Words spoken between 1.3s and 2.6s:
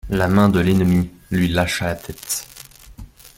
lâcha la tête.